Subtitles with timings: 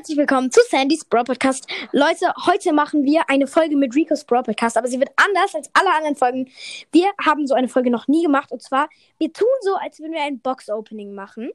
[0.00, 1.66] herzlich willkommen zu Sandys Brawl Podcast.
[1.92, 5.68] Leute, heute machen wir eine Folge mit Rico's Brawl Podcast, aber sie wird anders als
[5.74, 6.50] alle anderen Folgen.
[6.90, 8.88] Wir haben so eine Folge noch nie gemacht und zwar,
[9.18, 11.50] wir tun so, als würden wir ein Box-Opening machen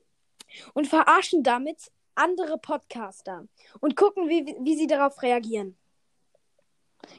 [0.76, 3.48] und verarschen damit andere Podcaster
[3.80, 5.76] und gucken, wie, wie sie darauf reagieren.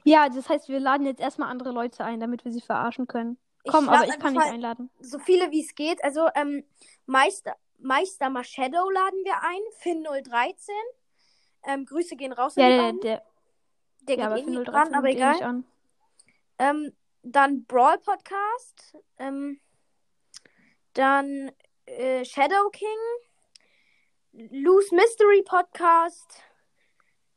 [0.05, 3.37] Ja, das heißt, wir laden jetzt erstmal andere Leute ein, damit wir sie verarschen können.
[3.65, 4.91] Ich Komm, lad aber ich kann nicht einladen.
[5.01, 6.05] So viele wie es geht.
[6.05, 6.63] Also, ähm,
[7.07, 10.71] Meister, Meister Marshadow laden wir ein, Finn013.
[11.67, 13.23] Ähm, Grüße gehen raus Ja, der, der,
[14.03, 15.43] Der ja, aber geht eh für nicht 013 ran, aber eh egal.
[15.43, 15.65] an.
[16.59, 16.93] Ähm,
[17.23, 18.97] dann Brawl Podcast.
[19.19, 19.61] Ähm,
[20.95, 21.51] dann
[21.87, 22.89] äh, Shadow King.
[24.33, 26.43] Loose Mystery Podcast.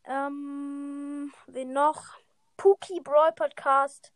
[0.05, 2.03] Ähm, wen noch?
[2.57, 4.13] Pookie Brawl Podcast.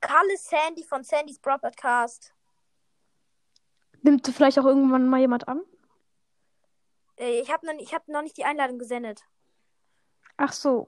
[0.00, 2.32] Kalle Sandy von Sandys Brawl Podcast.
[4.02, 5.62] Nimmt vielleicht auch irgendwann mal jemand an?
[7.16, 9.24] Äh, ich habe noch, ich hab noch nicht die Einladung gesendet.
[10.36, 10.86] Ach so.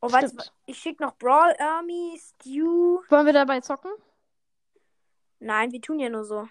[0.00, 0.34] Oh, warte,
[0.66, 3.00] ich schicke noch Brawl Army, Stew.
[3.08, 3.92] Wollen wir dabei zocken?
[5.38, 6.48] Nein, wir tun ja nur so.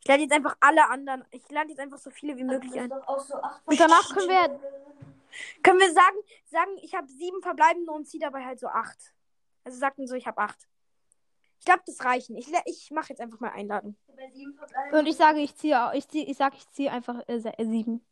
[0.00, 1.24] Ich lade jetzt einfach alle anderen.
[1.30, 2.90] Ich lade jetzt einfach so viele wie möglich ein.
[2.90, 4.60] Und danach können wir.
[5.62, 9.14] Können wir sagen, sagen, ich habe sieben verbleibende und ziehe dabei halt so acht.
[9.64, 10.66] Also sagten so, ich habe acht.
[11.58, 12.36] Ich glaube, das reichen.
[12.36, 13.96] Ich, ich mache jetzt einfach mal Einladung.
[14.92, 18.04] Und ich sage, ich ziehe, ich ziehe, ich sage, ich ziehe einfach äh, äh, sieben.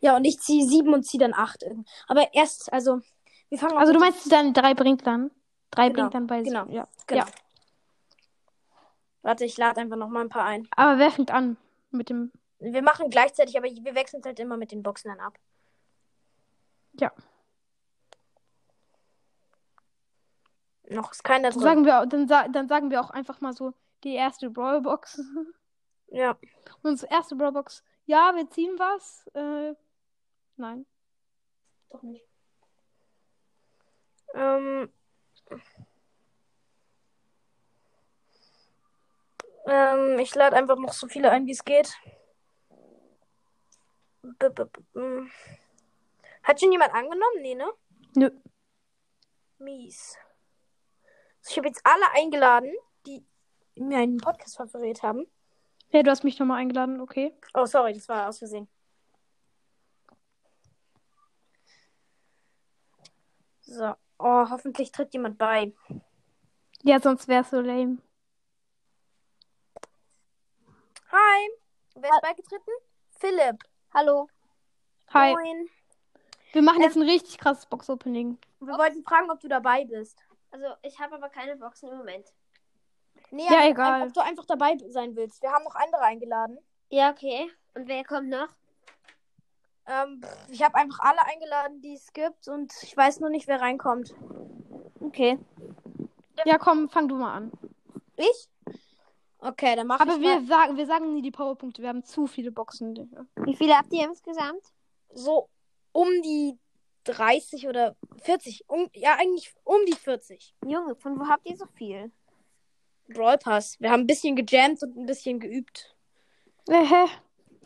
[0.00, 1.64] Ja, und ich ziehe sieben und ziehe dann acht.
[2.08, 3.00] Aber erst, also,
[3.48, 5.30] wir fangen Also du meinst, dann drei bringt dann?
[5.70, 6.74] Drei Genau, bringt dann bei genau, sieben.
[6.74, 6.88] Ja.
[7.06, 7.24] Genau.
[7.24, 7.30] ja.
[9.22, 10.68] Warte, ich lade einfach noch mal ein paar ein.
[10.76, 11.56] Aber wer fängt an
[11.90, 12.32] mit dem?
[12.58, 15.38] Wir machen gleichzeitig, aber wir wechseln halt immer mit den Boxen dann ab.
[17.00, 17.12] Ja.
[20.94, 21.62] Noch ist keiner drin.
[21.62, 23.72] sagen wir, dann, dann sagen wir auch einfach mal so
[24.04, 25.20] die erste Brawlbox.
[26.14, 26.36] Ja.
[26.82, 27.82] Unsere erste Brawlbox.
[28.04, 29.26] Ja, wir ziehen was.
[29.32, 29.74] Äh,
[30.56, 30.84] nein.
[31.88, 32.28] Doch nicht.
[34.34, 34.92] Ähm.
[39.64, 41.96] Ähm, ich lade einfach noch so viele ein, wie es geht.
[44.20, 45.30] B -b -b.
[46.42, 47.40] Hat schon jemand angenommen?
[47.40, 47.72] Nee, ne?
[48.14, 48.30] Nö.
[49.58, 50.18] Mies.
[51.48, 52.72] Ich habe jetzt alle eingeladen,
[53.06, 53.24] die
[53.76, 55.26] mir einen Podcast favoriert haben.
[55.90, 57.34] Ja, du hast mich nochmal eingeladen, okay.
[57.54, 58.68] Oh, sorry, das war aus Versehen.
[63.62, 63.94] So.
[64.18, 65.72] Oh, hoffentlich tritt jemand bei.
[66.82, 67.98] Ja, sonst wär's so lame.
[71.10, 71.50] Hi.
[71.94, 72.72] Wer ist beigetreten?
[73.18, 73.64] Philipp.
[73.92, 74.28] Hallo.
[75.12, 75.32] Hi.
[75.34, 75.68] Moin.
[76.52, 78.38] Wir machen jetzt ein richtig krasses Box-Opening.
[78.60, 80.22] Wir wollten fragen, ob du dabei bist.
[80.52, 82.26] Also ich habe aber keine Boxen im Moment.
[83.30, 84.02] Nee, Ja, aber egal.
[84.06, 85.42] Ob du einfach dabei sein willst.
[85.42, 86.58] Wir haben noch andere eingeladen.
[86.90, 87.50] Ja, okay.
[87.74, 88.48] Und wer kommt noch?
[89.86, 92.46] Ähm, pff, ich habe einfach alle eingeladen, die es gibt.
[92.48, 94.14] Und ich weiß nur nicht, wer reinkommt.
[95.00, 95.38] Okay.
[96.44, 97.52] Ja, komm, fang du mal an.
[98.16, 98.48] Ich?
[99.38, 101.82] Okay, dann mach Aber ich wir mal sagen, wir sagen nie die Powerpunkte.
[101.82, 103.10] Wir haben zu viele Boxen.
[103.36, 104.62] Wie viele habt ihr insgesamt?
[105.14, 105.48] so
[105.92, 106.58] um die
[107.04, 108.64] 30 oder 40.
[108.68, 110.54] Um, ja, eigentlich um die 40.
[110.66, 112.10] Junge, von wo habt ihr so viel?
[113.08, 113.78] Brawl Pass.
[113.80, 115.94] Wir haben ein bisschen gejammt und ein bisschen geübt.
[116.68, 117.06] Äh?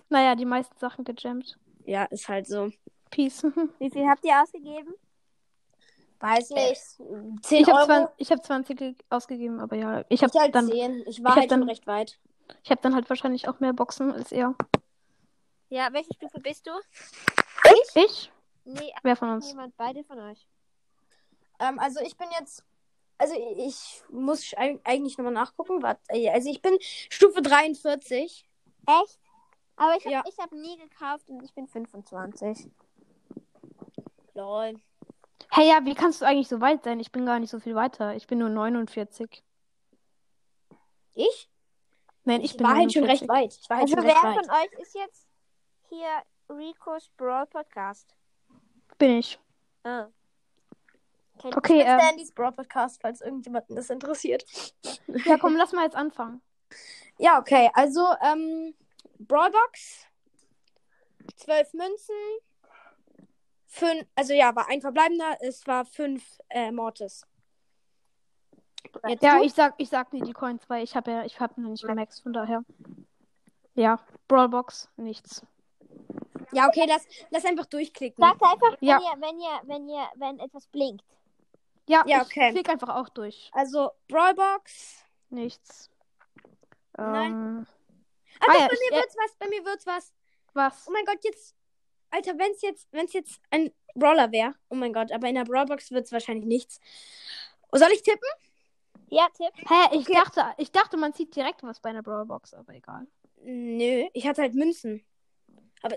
[0.09, 1.59] Naja, die meisten Sachen gejammt.
[1.85, 2.71] Ja, ist halt so.
[3.11, 3.43] Peace.
[3.79, 4.95] Wie viel habt ihr ausgegeben?
[6.19, 6.81] Weiß nicht.
[7.45, 7.87] 10 Ich habe Euro.
[7.87, 11.05] 20, ich hab 20 ge- ausgegeben, aber ja, ich habe ich halt dann, 10.
[11.07, 12.19] Ich war ich halt schon dann- recht weit.
[12.65, 14.55] ich hab dann halt wahrscheinlich auch mehr Boxen als er.
[15.69, 16.71] Ja, welche Stufe bist du?
[17.95, 18.33] Ich?
[18.66, 19.49] Nee, Wer von uns?
[19.49, 20.47] jemand, beide von euch.
[21.60, 22.65] Ähm, also ich bin jetzt.
[23.19, 25.82] Also ich muss eigentlich nochmal nachgucken.
[25.82, 28.44] Warte, äh, also ich bin Stufe 43.
[28.87, 29.21] Echt?
[29.76, 30.25] Aber ich habe Ja.
[30.28, 32.69] ich hab nie gekauft und ich bin 25.
[34.35, 34.75] Lol.
[35.50, 36.99] Hey, ja, wie kannst du eigentlich so weit sein?
[37.00, 38.14] Ich bin gar nicht so viel weiter.
[38.17, 39.43] Ich bin nur 49.
[41.14, 41.49] Ich?
[42.25, 43.08] Nein, Ich, ich, bin war halt schon 49.
[43.23, 43.58] recht weit.
[43.62, 44.73] Ich war halt Also schon wer recht von weit.
[44.73, 45.26] euch ist jetzt
[45.88, 46.08] hier
[46.50, 48.16] Rico's Brawl Podcast?
[48.98, 49.38] Bin ich.
[49.84, 50.06] Ah.
[51.38, 54.44] Kennt Okay, Ich bin ähm, Brawl Podcast, falls irgendjemanden das interessiert.
[55.25, 56.43] ja, komm, lass mal jetzt anfangen.
[57.19, 57.70] Ja, okay.
[57.72, 58.75] Also, ähm,
[59.19, 60.06] Brawlbox.
[61.37, 62.14] 12 Münzen.
[63.66, 65.38] Fünf, also ja, war ein verbleibender.
[65.40, 67.26] Es war 5 äh, Mortis.
[69.08, 69.44] Jetzt Ja, du?
[69.44, 71.87] ich sag, ich sag nie die Coins, weil ich habe ja, ich habe noch nicht
[71.87, 72.64] gemaxt, von daher.
[73.75, 73.98] Ja,
[74.28, 75.43] Brawlbox, nichts.
[76.56, 78.23] Ja, okay, lass, lass einfach durchklicken.
[78.23, 78.99] Sagt einfach, wenn Ja.
[79.00, 81.05] ihr, wenn ihr, wenn ihr, wenn etwas blinkt.
[81.88, 82.50] Ja, Ja, ich okay.
[82.53, 83.50] klick einfach auch durch.
[83.53, 85.05] Also, Brawlbox.
[85.31, 85.91] Nichts.
[86.97, 87.32] Nein.
[87.32, 87.67] Ähm,
[88.41, 90.12] Ah, Ah, doch, ja, bei ich- mir äh, wird's was, bei mir wird's was.
[90.53, 90.87] Was?
[90.88, 91.55] Oh mein Gott, jetzt.
[92.11, 94.55] Alter, wenn es jetzt, wenn's jetzt ein Brawler wäre.
[94.69, 96.79] Oh mein Gott, aber in der Brawlbox wird es wahrscheinlich nichts.
[97.73, 98.29] Oh, soll ich tippen?
[99.08, 99.53] Ja, Tipp.
[99.69, 103.06] Hä, ich dachte, ich dachte, man zieht direkt was bei einer Brawlbox, aber egal.
[103.43, 105.05] Nö, ich hatte halt Münzen.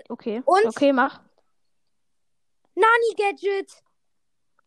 [0.08, 0.42] Okay.
[0.44, 0.66] Und?
[0.66, 1.20] Okay, mach.
[2.74, 3.82] Nani Gadget!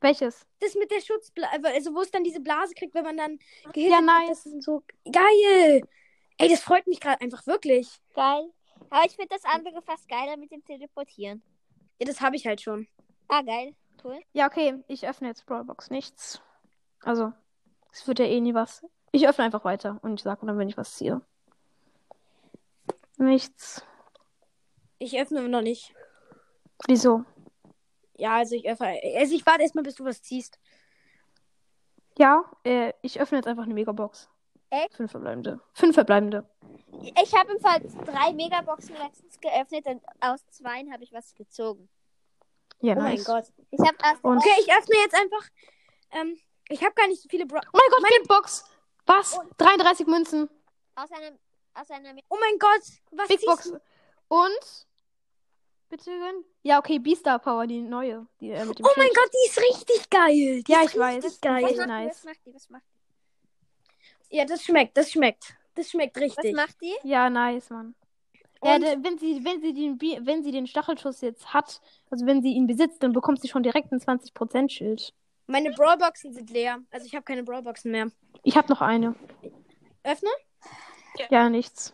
[0.02, 0.46] Welches?
[0.60, 3.40] Das mit der Schutzblase, also wo es dann diese Blase kriegt, wenn man dann
[3.72, 4.44] gehittet Ja, nice.
[4.44, 5.82] Das ist so geil!
[6.38, 7.90] Ey, das freut mich gerade einfach wirklich.
[8.14, 8.52] Geil.
[8.90, 11.42] Aber ich finde das andere fast geiler mit dem Teleportieren.
[12.00, 12.88] Ja, das habe ich halt schon.
[13.30, 13.76] Ah, geil.
[14.04, 14.20] Cool.
[14.34, 15.90] Ja, okay, ich öffne jetzt Brawlbox.
[15.90, 16.42] Nichts.
[17.02, 17.32] Also,
[17.92, 18.86] es wird ja eh nie was.
[19.12, 21.22] Ich öffne einfach weiter und ich sage dann, wenn ich was ziehe.
[23.18, 23.86] Nichts.
[25.04, 25.94] Ich öffne noch nicht.
[26.88, 27.26] Wieso?
[28.16, 29.00] Ja, also ich öffne.
[29.18, 30.58] Also ich warte erstmal, bis du was ziehst.
[32.18, 34.30] Ja, äh, ich öffne jetzt einfach eine Megabox.
[34.70, 34.96] Echt?
[34.96, 35.60] Fünf verbleibende.
[35.74, 36.48] Fünf verbleibende.
[37.22, 41.90] Ich habe im Fall drei Megaboxen letztens geöffnet und aus zweien habe ich was gezogen.
[42.80, 43.28] Ja, Oh nice.
[43.28, 43.52] mein Gott.
[43.72, 45.48] Ich habe erst Und- Okay, ich öffne jetzt einfach.
[46.12, 46.40] Ähm,
[46.70, 48.64] ich habe gar nicht so viele Bra Oh mein Gott, Big Box!
[49.06, 49.38] Was?
[49.58, 50.50] 33 Münzen.
[50.96, 51.38] aus einem
[51.74, 53.64] aus einer Oh mein Gott, was Big Box.
[53.70, 53.80] du?
[54.30, 54.88] Und?
[55.94, 56.10] Bitte.
[56.64, 58.26] Ja, okay, Beastar Power, die neue.
[58.42, 59.16] Die, äh, mit dem Oh mein Schild.
[59.16, 60.64] Gott, die ist richtig geil.
[60.64, 61.24] Die Ja, ist ich weiß.
[61.24, 61.64] was geil.
[61.66, 62.04] echt macht nice.
[62.04, 62.10] die?
[62.10, 62.54] Was macht die?
[62.56, 62.84] Was macht
[64.32, 64.36] die?
[64.38, 65.56] Ja, das schmeckt, das schmeckt.
[65.76, 66.56] Das schmeckt Was richtig.
[66.56, 66.96] macht die?
[67.04, 67.94] Ja, nice, Mann.
[68.64, 71.80] Ja, der, wenn sie, wenn sie den, wenn sie den Stachelschuss jetzt hat,
[72.10, 75.14] also wenn sie ihn besitzt, dann bekommt sie schon direkt ein 20% Schild.
[75.46, 76.80] Meine Brawlboxen sind leer.
[76.90, 78.10] Also ich habe keine Brawlboxen mehr.
[78.42, 79.14] Ich habe noch eine.
[80.04, 80.30] Öffne?
[81.30, 81.94] Ja, nichts.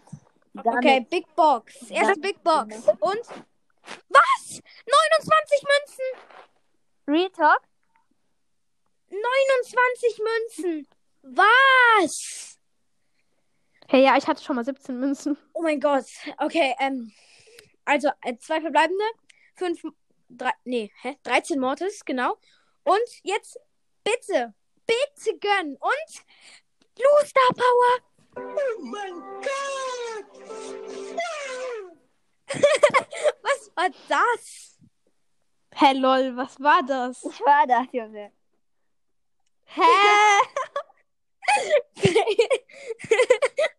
[0.55, 1.89] Okay, Big Box.
[1.89, 2.87] Erste Big Box.
[3.01, 3.19] Und?
[4.09, 4.61] Was?
[4.85, 6.05] 29 Münzen!
[7.07, 7.61] Real Talk?
[9.09, 10.87] 29 Münzen!
[11.21, 12.57] Was?
[13.87, 15.37] Hey, ja, ich hatte schon mal 17 Münzen.
[15.53, 16.05] Oh mein Gott.
[16.37, 17.11] Okay, ähm.
[17.85, 19.03] Also, äh, zwei verbleibende.
[19.55, 19.81] Fünf.
[20.29, 21.17] Drei, nee, hä?
[21.23, 22.37] 13 Mortis, genau.
[22.83, 23.59] Und jetzt
[24.03, 24.53] bitte,
[24.85, 25.75] bitte gönnen.
[25.77, 26.23] Und
[26.93, 27.99] Blue Star Power.
[28.35, 29.49] Oh mein Gott!
[33.79, 34.77] Was war das?
[35.73, 37.23] Hä, lol, was war das?
[37.23, 38.33] Ich war da, Junge.
[39.63, 39.81] Hä?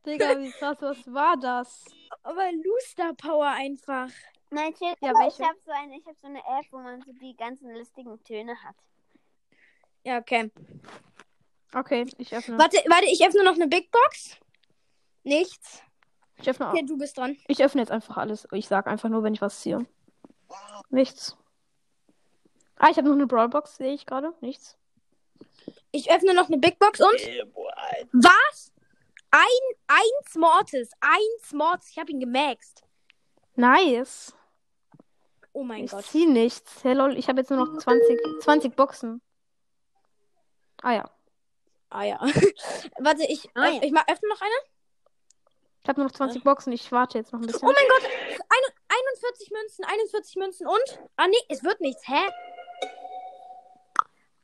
[0.07, 1.85] Digga, wie krass, was war das?
[2.23, 4.11] Aber Luster Power einfach.
[4.51, 4.95] Nein, chill.
[5.03, 5.43] Ja, aber welche?
[5.43, 8.23] ich habe so eine, ich habe so eine App, wo man so die ganzen lustigen
[8.25, 8.77] Töne hat.
[10.05, 10.51] Ja, okay.
[11.75, 12.59] Okay, ich öffne.
[12.59, 14.39] Warte, warte, ich öffne noch eine Big Box.
[15.25, 15.83] Nichts.
[16.41, 17.37] Ich öffne, Okay, du bist dran.
[17.49, 18.47] ich öffne jetzt einfach alles.
[18.53, 19.85] Ich sag einfach nur, wenn ich was ziehe.
[20.89, 21.37] Nichts.
[22.77, 24.33] Ah, ich habe noch eine Brawlbox, sehe ich gerade.
[24.41, 24.77] Nichts.
[25.93, 27.21] Ich öffne noch eine Big Box und.
[27.27, 27.47] Yeah.
[28.13, 28.73] Was?
[29.31, 29.41] Ein,
[29.87, 30.91] eins Mortis.
[31.01, 31.91] Eins Mortis.
[31.91, 32.83] Ich habe ihn gemaxt.
[33.57, 34.35] Nice.
[35.53, 36.05] Oh mein ich Gott.
[36.05, 36.83] zieh nichts.
[36.85, 39.21] Hey, lol, ich habe jetzt nur noch 20, 20 Boxen.
[40.83, 41.11] Ah ja.
[41.91, 42.21] Ah ja.
[42.99, 43.83] warte, ich, Ah, ja.
[43.83, 44.55] ich mach, öffne noch eine.
[45.83, 46.73] Ich habe nur noch 20 Boxen.
[46.73, 47.67] Ich warte jetzt noch ein bisschen.
[47.67, 48.11] Oh mein Gott.
[48.49, 51.01] Ein, 41 Münzen, 41 Münzen und.
[51.17, 52.07] Ah nee, es wird nichts.
[52.07, 52.29] Hä?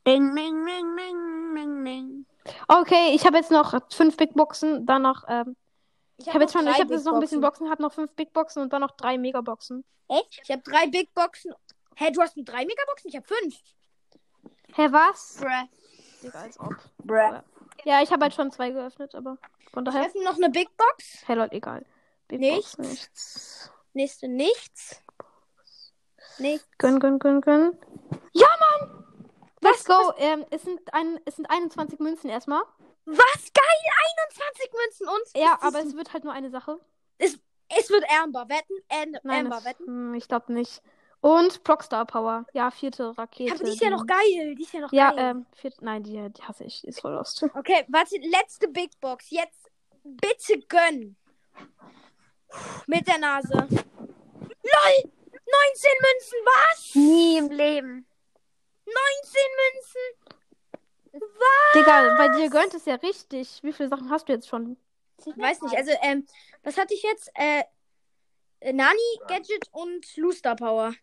[0.03, 2.25] Bing, bing, bing, bing, bing, bing.
[2.67, 4.85] Okay, ich habe jetzt noch fünf Big Boxen.
[4.85, 5.25] Dann noch.
[5.27, 5.55] Ähm,
[6.17, 6.65] ich habe jetzt schon.
[6.65, 7.69] Ich habe jetzt noch ein bisschen Boxen.
[7.69, 9.83] Habe noch fünf Big Boxen und dann noch drei Megaboxen.
[10.07, 10.41] Echt?
[10.43, 11.53] Ich habe drei Big Boxen.
[11.95, 13.09] Hä, du hast nur drei Megaboxen?
[13.09, 13.55] Ich habe fünf.
[14.73, 15.37] Hä, was?
[15.39, 15.67] Bruh.
[16.23, 16.75] Digga, als ob.
[17.03, 17.41] Bruh.
[17.87, 19.37] Ja, ich habe halt schon zwei geöffnet, aber
[19.71, 20.07] von Ich daher.
[20.09, 21.23] öffne noch eine Big Box.
[21.25, 21.85] Hey, Leute, egal.
[22.27, 22.75] Big Nichts.
[22.75, 23.71] Box, nichts.
[23.93, 25.01] Nächste nichts.
[26.37, 26.67] Nichts.
[26.77, 27.79] Gönn, gönn, gönn, gönn.
[28.33, 29.05] Ja, Mann!
[29.61, 30.11] Let's go.
[30.17, 32.61] Ähm, es, sind ein, es sind 21 Münzen erstmal.
[33.05, 33.53] Was?
[33.53, 33.91] Geil!
[34.27, 35.41] 21 Münzen und.
[35.41, 36.79] Ja, es aber es wird halt nur eine Sache.
[37.17, 37.39] es
[37.89, 38.49] wird Amber.
[38.49, 38.73] Wetten?
[38.89, 39.85] Am- Nein, Amber, es, wetten?
[39.85, 40.81] hm, ich glaube nicht.
[41.27, 42.45] Und Procstar Power.
[42.53, 43.53] Ja, vierte Rakete.
[43.53, 44.55] Aber die ist ja noch geil.
[44.55, 45.19] Die ist ja noch Ja, geil.
[45.19, 46.79] ähm, vierte, nein, die, die hasse ich.
[46.79, 47.43] Die ist voll lost.
[47.53, 49.29] Okay, warte, letzte Big Box.
[49.29, 49.69] Jetzt
[50.05, 51.17] bitte gönn.
[52.85, 53.51] Mit der Nase.
[53.51, 53.67] LOL!
[53.69, 53.81] 19
[56.01, 56.95] Münzen, was?
[56.95, 58.07] Nie im Leben.
[58.85, 58.95] 19
[59.65, 59.99] Münzen?
[61.11, 61.73] Was?
[61.73, 63.59] Digga, bei dir gönnt es ja richtig.
[63.63, 64.77] Wie viele Sachen hast du jetzt schon?
[65.25, 66.25] Ich weiß nicht, also, ähm,
[66.63, 67.29] was hatte ich jetzt?
[67.35, 67.63] Äh,
[68.61, 70.93] äh, Nani, Gadget und Luster Power.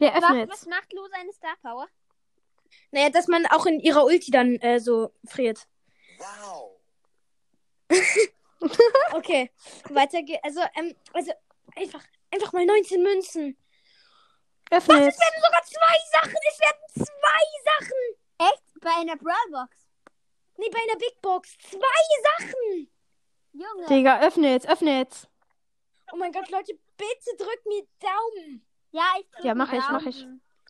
[0.00, 1.88] Der öffne Was, was macht Lu seine Star Power?
[2.90, 5.66] Naja, dass man auch in ihrer Ulti dann äh, so friert.
[6.18, 6.80] Wow.
[9.12, 9.50] Okay,
[9.88, 10.44] weiter geht's.
[10.44, 11.32] Also, ähm, also,
[11.76, 13.56] einfach, einfach mal 19 Münzen.
[14.70, 15.20] Öffne Es jetzt.
[15.20, 16.36] werden sogar zwei Sachen.
[16.48, 18.52] Es werden zwei Sachen.
[18.52, 18.80] Echt?
[18.80, 19.76] Bei einer Brawlbox?
[20.58, 21.56] Nee, bei einer Big Box.
[21.70, 22.90] Zwei Sachen.
[23.52, 23.86] Junge.
[23.88, 25.28] Digga, öffne jetzt, öffne jetzt.
[26.12, 28.66] Oh mein Gott, Leute, bitte drück mir Daumen.
[28.92, 30.26] Ja, ich drück Ja, mach ich, mach ich.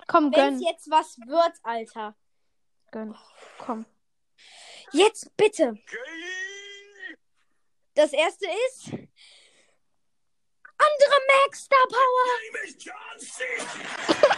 [0.06, 0.68] Komm, Wenn es gönn.
[0.68, 2.14] jetzt was wird, Alter.
[2.90, 3.16] Gönn.
[3.58, 3.86] Komm.
[4.92, 5.74] Jetzt bitte.
[7.94, 8.92] Das erste ist.
[10.82, 12.26] Andere Max Star Power.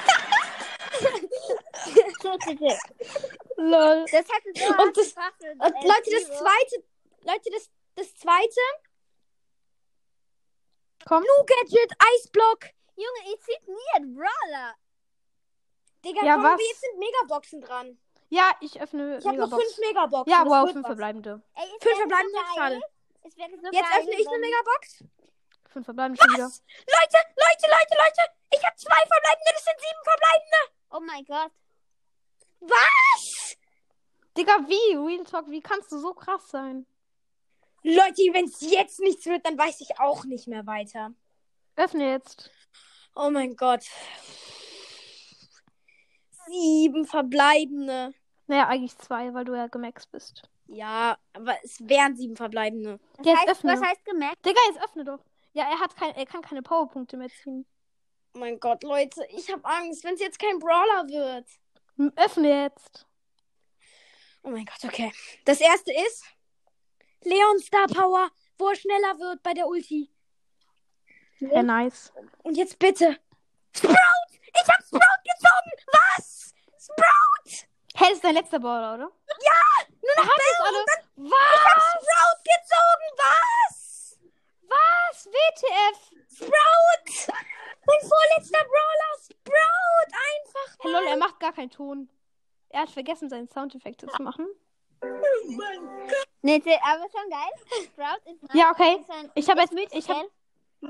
[3.57, 4.05] Lol.
[4.11, 6.85] Das hätte so Und das- gebracht mit, Und äh, Leute, das zweite.
[7.23, 8.61] Leute, das, das zweite.
[11.07, 11.23] Komm.
[11.23, 12.67] Blue Gadget, Eisblock.
[13.03, 14.75] Junge, ich zieht nie einen Brawler.
[16.05, 16.59] Digga, Ja, komm, was?
[16.59, 17.99] wir jetzt sind Megaboxen dran.
[18.29, 20.33] Ja, ich öffne Ich habe noch fünf Megaboxen.
[20.33, 20.89] Ja, das wow, wird fünf was.
[20.89, 21.43] verbleibende.
[21.55, 22.55] Ey, es Fünf wäre verbleibende, geil.
[22.57, 22.81] schade.
[23.25, 25.05] Es wäre so Jetzt geil, öffne ich eine wenn- Megabox.
[25.73, 26.45] Fünf verbleibende schon wieder.
[26.49, 28.23] Leute, Leute, Leute, Leute.
[28.55, 30.61] Ich habe zwei verbleibende, das sind sieben verbleibende.
[30.91, 31.53] Oh mein Gott.
[32.61, 33.57] Was?
[34.37, 34.97] Digga, wie?
[34.97, 36.87] Real Talk, wie kannst du so krass sein?
[37.83, 41.13] Leute, wenn es jetzt nichts wird, dann weiß ich auch nicht mehr weiter.
[41.77, 42.51] Öffne jetzt.
[43.15, 43.85] Oh mein Gott.
[46.47, 48.15] Sieben verbleibende.
[48.47, 50.43] Naja, eigentlich zwei, weil du ja gemaxt bist.
[50.67, 52.99] Ja, aber es wären sieben verbleibende.
[53.19, 53.73] Das Jetzt heißt, öffne.
[53.73, 54.45] was heißt gemerkt?
[54.45, 55.21] Digga, jetzt öffne doch.
[55.53, 57.67] Ja, er hat kein, er kann keine Powerpunkte mehr ziehen.
[58.35, 61.47] Oh mein Gott, Leute, ich habe Angst, wenn es jetzt kein Brawler wird.
[62.17, 63.07] Öffne jetzt.
[64.43, 65.13] Oh mein Gott, okay.
[65.45, 66.25] Das erste ist
[67.23, 70.11] Leon Star Power, wo er schneller wird bei der Ulti.
[71.51, 72.13] Ja, nice.
[72.45, 73.19] Und jetzt bitte.
[73.75, 73.97] Sprout!
[74.31, 75.73] Ich hab Sprout gezogen!
[75.93, 76.55] Was?
[76.79, 77.67] Sprout!
[77.95, 79.05] Hey, das ist dein letzter Brawler, oder?
[79.05, 81.27] Nur noch Bell alle- und dann...
[81.27, 83.09] Ich hab Sprout gezogen!
[83.19, 84.19] Was?
[84.69, 85.27] Was?
[85.27, 85.99] WTF?
[86.37, 87.35] Sprout!
[87.87, 89.19] Mein vorletzter Brawler!
[89.21, 90.13] Sprout!
[90.13, 92.09] Einfach Hey, lol, er macht gar keinen Ton.
[92.69, 94.47] Er hat vergessen, seinen Soundeffekte zu machen.
[96.43, 97.51] Nee, nee, aber schon geil.
[97.85, 98.55] Sprout ist nice.
[98.55, 99.05] Ja, okay.
[99.35, 100.07] Ich habe jetzt, mythisch,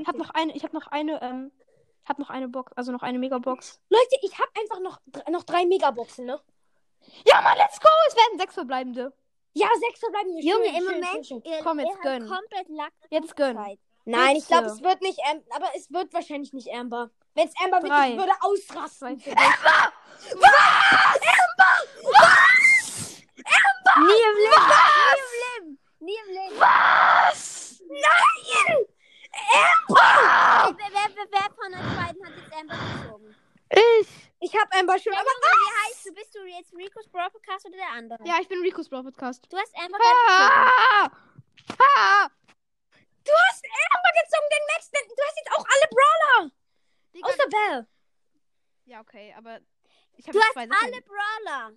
[0.01, 1.53] ich habe, noch eine, ich habe noch eine, ähm,
[2.05, 3.81] hab noch eine Box, also noch eine Megabox.
[3.89, 6.41] Leute, ich hab einfach noch, noch drei Megaboxen, ne?
[7.27, 7.89] Ja, Mann, let's go!
[8.09, 9.13] Es werden sechs verbleibende.
[9.55, 10.43] Ja, sechs verbleiben mir.
[10.43, 11.53] Junge, schön, im schön, Moment, schön, schön.
[11.53, 12.27] ihr, Komm, jetzt gönn.
[12.29, 12.93] komplett Lack.
[13.11, 13.57] Jetzt gönn.
[13.57, 13.79] Zeit.
[14.05, 17.11] Nein, ich glaube, es wird nicht Amber, aber es wird wahrscheinlich nicht Amber.
[17.35, 19.21] Wenn es Amber wird, ich würde ausrasten.
[19.21, 19.47] Zwei, vier,
[24.01, 25.79] Nie im Leben.
[26.01, 26.61] Nie im Leben.
[26.61, 27.81] Was?
[27.89, 28.87] Nein!
[29.55, 30.77] Amber!
[30.79, 33.37] Wer, wer, wer, wer von euch beiden hat jetzt Amber gezogen?
[33.71, 34.09] Ich.
[34.83, 36.13] Amber schon, Ja, aber wie heißt du?
[36.15, 38.19] Bist du jetzt Ricos Brawl Podcast oder der andere?
[38.27, 39.47] Ja, ich bin Ricos Brawl Podcast.
[39.49, 40.29] Du hast Amber gezogen.
[40.29, 41.11] Ah!
[41.79, 42.29] Ah!
[43.25, 46.51] du hast Amber gezogen, den Max, du hast jetzt auch alle Brawler.
[47.15, 47.87] Digga, Außer Bell.
[48.87, 49.61] Ja, okay, aber
[50.17, 50.85] ich habe Du hast zwei Sachen.
[50.85, 51.73] alle Brawler.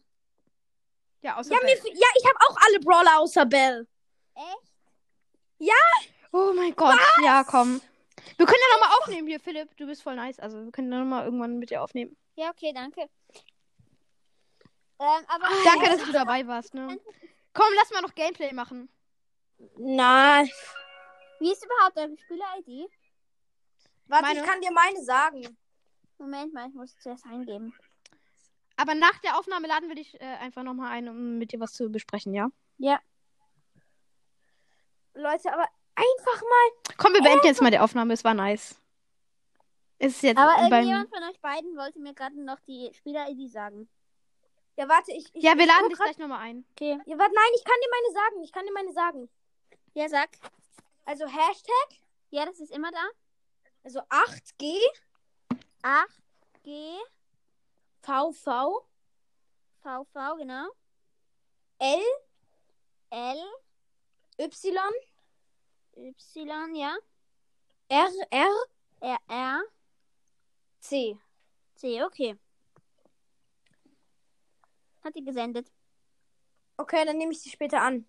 [1.22, 1.82] Ja, außer Ja, Bell.
[1.84, 3.88] mir, ja ich habe auch alle Brawler außer Bell.
[4.34, 4.72] Echt?
[6.32, 7.00] Oh mein Gott.
[7.24, 7.80] Ja, komm.
[8.38, 9.78] Wir können ja nochmal aufnehmen hier, Philipp.
[9.78, 10.38] Du bist voll nice.
[10.40, 12.18] Also, wir können ja nochmal irgendwann mit dir aufnehmen.
[12.36, 13.10] Ja, okay, danke.
[15.00, 17.00] Ähm, aber Danke, dass du dabei warst, ne?
[17.54, 18.90] Komm, lass mal noch Gameplay machen.
[19.78, 20.44] Na,
[21.40, 22.90] wie ist überhaupt eure Spieler-ID?
[24.08, 24.40] warte, Meine?
[24.40, 25.58] ich kann dir meine sagen.
[26.18, 27.74] Moment mal, ich muss es zuerst eingeben.
[28.78, 31.74] Aber nach der Aufnahme laden wir dich äh, einfach nochmal ein, um mit dir was
[31.74, 32.50] zu besprechen, ja?
[32.78, 33.00] Ja.
[35.14, 36.96] Leute, aber einfach mal.
[36.98, 38.14] Komm, wir beenden jetzt mal die Aufnahme.
[38.14, 38.82] Es war nice.
[39.98, 40.72] Ist jetzt Aber beim...
[40.88, 43.90] irgendjemand von euch beiden wollte mir gerade noch die Spieler-ID sagen.
[44.78, 45.34] Ja, warte, ich.
[45.34, 46.66] ich Ja, wir laden dich grad- gleich nochmal ein.
[46.72, 47.00] Okay.
[47.06, 48.44] Ja, warte, nein, ich kann dir meine sagen.
[48.44, 49.30] Ich kann dir meine sagen.
[49.94, 50.30] Ja, sag.
[51.06, 52.00] Also Hashtag,
[52.30, 53.08] Ja, das ist immer da.
[53.84, 54.80] also 8G
[55.84, 56.98] 8G
[58.02, 58.86] VV
[59.82, 60.68] VV, genau.
[61.78, 62.02] L
[63.12, 63.44] L
[64.40, 64.78] Y
[65.96, 66.98] Y, ja.
[67.88, 68.50] R R
[69.02, 69.64] R R
[70.88, 71.18] C.
[71.76, 72.36] C, okay.
[75.04, 75.68] Hat die gesendet.
[76.78, 78.06] Okay, dann nehme ich sie später an.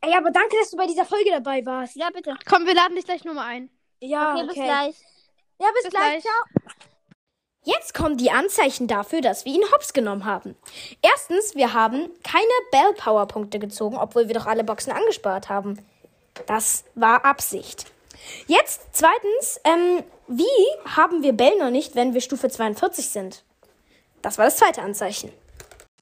[0.00, 1.96] Ey, aber danke, dass du bei dieser Folge dabei warst.
[1.96, 2.36] Ja, bitte.
[2.48, 3.70] Komm, wir laden dich gleich nochmal ein.
[4.00, 4.96] Ja, Okay, bis gleich.
[5.60, 6.22] Ja, bis, Bis gleich.
[6.22, 6.22] gleich.
[6.22, 6.74] Ciao.
[7.64, 10.56] Jetzt kommen die Anzeichen dafür, dass wir ihn hops genommen haben.
[11.02, 15.78] Erstens, wir haben keine Bell Power Punkte gezogen, obwohl wir doch alle Boxen angespart haben.
[16.46, 17.92] Das war Absicht.
[18.48, 20.02] Jetzt, zweitens, ähm,
[20.36, 23.44] wie haben wir Bell noch nicht, wenn wir Stufe 42 sind?
[24.22, 25.32] Das war das zweite Anzeichen.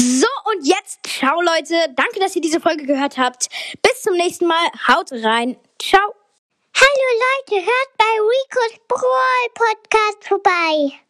[0.00, 1.75] So, und jetzt, ciao Leute.
[1.94, 3.49] Danke, dass ihr diese Folge gehört habt.
[3.82, 4.66] Bis zum nächsten Mal.
[4.88, 5.56] Haut rein.
[5.80, 6.14] Ciao.
[6.75, 11.10] Hallo Leute, hört bei Ricos Brawl Podcast vorbei.